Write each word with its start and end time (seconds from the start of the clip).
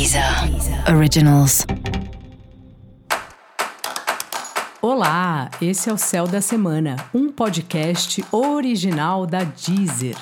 Deezer 0.00 0.24
Originals. 0.96 1.66
Olá, 4.80 5.50
esse 5.60 5.90
é 5.90 5.92
o 5.92 5.98
Céu 5.98 6.26
da 6.26 6.40
Semana, 6.40 6.96
um 7.12 7.30
podcast 7.30 8.24
original 8.32 9.26
da 9.26 9.44
Deezer. 9.44 10.16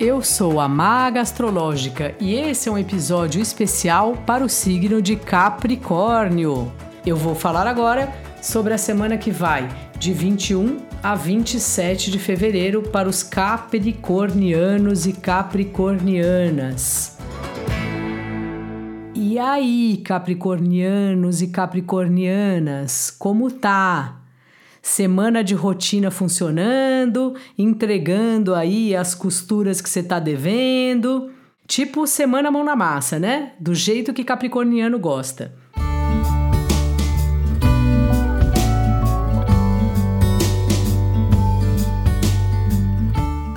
Eu 0.00 0.20
sou 0.20 0.58
a 0.58 0.66
Maga 0.66 1.20
Astrológica 1.20 2.12
e 2.18 2.34
esse 2.34 2.68
é 2.68 2.72
um 2.72 2.78
episódio 2.78 3.40
especial 3.40 4.16
para 4.26 4.44
o 4.44 4.48
signo 4.48 5.00
de 5.00 5.14
Capricórnio. 5.14 6.72
Eu 7.06 7.16
vou 7.16 7.36
falar 7.36 7.68
agora 7.68 8.12
sobre 8.42 8.74
a 8.74 8.78
semana 8.78 9.16
que 9.16 9.30
vai, 9.30 9.68
de 9.96 10.12
21 10.12 10.87
a 11.02 11.14
27 11.14 12.10
de 12.10 12.18
fevereiro, 12.18 12.82
para 12.82 13.08
os 13.08 13.22
capricornianos 13.22 15.06
e 15.06 15.12
capricornianas. 15.12 17.16
E 19.14 19.38
aí, 19.38 20.02
capricornianos 20.04 21.42
e 21.42 21.48
capricornianas, 21.48 23.10
como 23.10 23.50
tá? 23.50 24.20
Semana 24.82 25.44
de 25.44 25.54
rotina 25.54 26.10
funcionando, 26.10 27.34
entregando 27.56 28.54
aí 28.54 28.96
as 28.96 29.14
costuras 29.14 29.80
que 29.80 29.88
você 29.88 30.02
tá 30.02 30.18
devendo. 30.18 31.30
Tipo 31.66 32.06
semana 32.06 32.50
mão 32.50 32.64
na 32.64 32.74
massa, 32.74 33.18
né? 33.18 33.52
Do 33.60 33.74
jeito 33.74 34.14
que 34.14 34.24
capricorniano 34.24 34.98
gosta. 34.98 35.54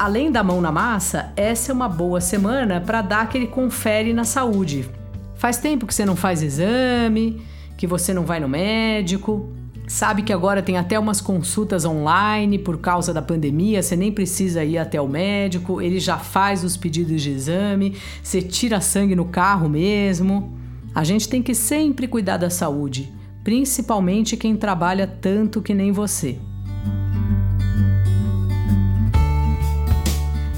Além 0.01 0.31
da 0.31 0.43
mão 0.43 0.59
na 0.59 0.71
massa, 0.71 1.31
essa 1.35 1.71
é 1.71 1.75
uma 1.75 1.87
boa 1.87 2.19
semana 2.19 2.81
para 2.81 3.03
dar 3.03 3.21
aquele 3.21 3.45
confere 3.45 4.13
na 4.13 4.23
saúde. 4.23 4.89
Faz 5.35 5.57
tempo 5.57 5.85
que 5.85 5.93
você 5.93 6.03
não 6.03 6.15
faz 6.15 6.41
exame, 6.41 7.39
que 7.77 7.85
você 7.85 8.11
não 8.11 8.25
vai 8.25 8.39
no 8.39 8.49
médico. 8.49 9.51
Sabe 9.87 10.23
que 10.23 10.33
agora 10.33 10.63
tem 10.63 10.75
até 10.75 10.97
umas 10.97 11.21
consultas 11.21 11.85
online 11.85 12.57
por 12.57 12.79
causa 12.79 13.13
da 13.13 13.21
pandemia, 13.21 13.83
você 13.83 13.95
nem 13.95 14.11
precisa 14.11 14.63
ir 14.63 14.79
até 14.79 14.99
o 14.99 15.07
médico, 15.07 15.79
ele 15.79 15.99
já 15.99 16.17
faz 16.17 16.63
os 16.63 16.75
pedidos 16.75 17.21
de 17.21 17.29
exame, 17.29 17.95
você 18.23 18.41
tira 18.41 18.81
sangue 18.81 19.15
no 19.15 19.25
carro 19.25 19.69
mesmo. 19.69 20.57
A 20.95 21.03
gente 21.03 21.29
tem 21.29 21.43
que 21.43 21.53
sempre 21.53 22.07
cuidar 22.07 22.37
da 22.37 22.49
saúde, 22.49 23.13
principalmente 23.43 24.35
quem 24.35 24.55
trabalha 24.55 25.05
tanto 25.05 25.61
que 25.61 25.75
nem 25.75 25.91
você. 25.91 26.39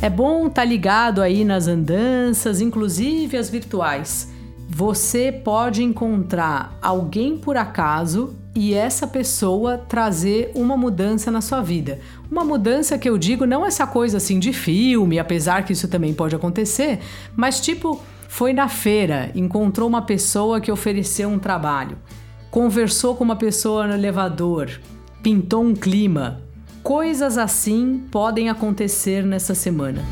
É 0.04 0.10
bom 0.10 0.48
estar 0.48 0.64
tá 0.64 0.66
ligado 0.66 1.22
aí 1.22 1.46
nas 1.46 1.66
andanças, 1.66 2.60
inclusive 2.60 3.38
as 3.38 3.50
virtuais. 3.50 4.30
Você 4.68 5.32
pode 5.32 5.82
encontrar 5.82 6.78
alguém 6.82 7.38
por 7.38 7.56
acaso 7.56 8.36
e 8.54 8.74
essa 8.74 9.08
pessoa 9.08 9.78
trazer 9.78 10.52
uma 10.56 10.76
mudança 10.76 11.32
na 11.32 11.40
sua 11.40 11.62
vida. 11.62 12.02
Uma 12.30 12.44
mudança 12.44 12.98
que 12.98 13.10
eu 13.10 13.18
digo 13.18 13.46
não 13.46 13.66
essa 13.66 13.88
coisa 13.88 14.18
assim 14.18 14.40
de 14.40 14.52
filme, 14.52 15.20
apesar 15.20 15.64
que 15.64 15.72
isso 15.72 15.88
também 15.88 16.14
pode 16.14 16.36
acontecer, 16.36 17.00
mas 17.34 17.62
tipo, 17.62 18.04
foi 18.28 18.52
na 18.52 18.68
feira, 18.68 19.32
encontrou 19.34 19.88
uma 19.88 20.02
pessoa 20.02 20.60
que 20.60 20.70
ofereceu 20.70 21.30
um 21.30 21.40
trabalho, 21.40 21.98
conversou 22.52 23.16
com 23.16 23.24
uma 23.24 23.38
pessoa 23.38 23.88
no 23.88 23.94
elevador, 23.94 24.70
pintou 25.24 25.64
um 25.64 25.74
clima, 25.74 26.43
Coisas 26.84 27.38
assim 27.38 28.04
podem 28.12 28.50
acontecer 28.50 29.24
nessa 29.24 29.56
semana. 29.56 30.04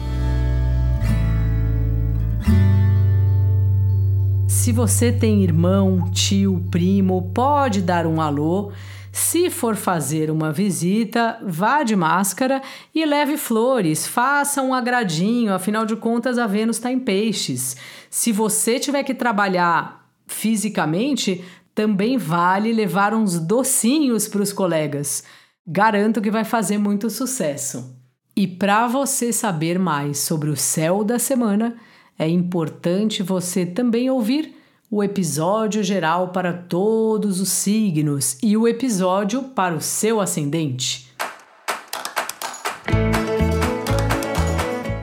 Se 4.48 4.72
você 4.72 5.12
tem 5.12 5.44
irmão, 5.44 6.10
tio, 6.12 6.66
primo, 6.72 7.30
pode 7.34 7.82
dar 7.82 8.08
um 8.08 8.22
alô. 8.22 8.72
Se 9.12 9.50
for 9.50 9.76
fazer 9.76 10.32
uma 10.32 10.54
visita, 10.54 11.38
vá 11.46 11.84
de 11.84 11.94
máscara 11.94 12.62
e 12.96 13.06
leve 13.06 13.36
flores, 13.36 14.08
faça 14.08 14.62
um 14.62 14.74
agradinho, 14.74 15.54
afinal 15.54 15.86
de 15.86 15.98
contas 15.98 16.38
a 16.38 16.48
Vênus 16.48 16.78
está 16.78 16.90
em 16.90 17.00
peixes. 17.00 17.76
Se 18.10 18.32
você 18.32 18.80
tiver 18.80 19.04
que 19.04 19.14
trabalhar 19.14 20.10
fisicamente, 20.26 21.44
também 21.76 22.18
vale 22.18 22.72
levar 22.72 23.14
uns 23.14 23.38
docinhos 23.40 24.30
para 24.30 24.42
os 24.42 24.54
colegas. 24.54 25.26
Garanto 25.66 26.22
que 26.22 26.32
vai 26.32 26.44
fazer 26.44 26.78
muito 26.78 27.10
sucesso. 27.10 27.96
E 28.36 28.48
para 28.48 28.88
você 28.88 29.32
saber 29.32 29.78
mais 29.78 30.20
sobre 30.20 30.50
o 30.50 30.56
céu 30.56 31.04
da 31.04 31.20
semana, 31.20 31.76
é 32.18 32.28
importante 32.28 33.22
você 33.22 33.66
também 33.66 34.10
ouvir 34.10 34.56
o 34.90 35.04
episódio 35.04 35.84
geral 35.84 36.30
para 36.30 36.52
todos 36.52 37.40
os 37.40 37.50
signos 37.50 38.38
e 38.42 38.58
o 38.58 38.68
episódio 38.68 39.44
para 39.44 39.76
o 39.76 39.82
seu 39.82 40.20
ascendente. 40.20 41.10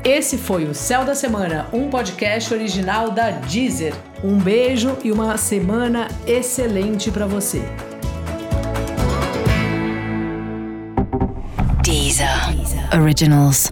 Esse 0.04 0.36
foi 0.36 0.64
o 0.64 0.74
Céu 0.74 1.04
da 1.04 1.14
Semana, 1.14 1.68
um 1.72 1.88
podcast 1.88 2.52
original 2.52 3.10
da 3.10 3.30
Deezer. 3.30 3.94
Um 4.24 4.38
beijo 4.38 4.96
e 5.04 5.12
uma 5.12 5.36
semana 5.36 6.08
excelente 6.26 7.10
para 7.10 7.26
você. 7.26 7.62
Deezer 11.88 12.28
Originals. 12.92 13.70